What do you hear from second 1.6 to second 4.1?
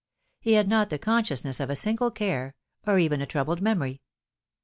a single care, or even a troubled msmory.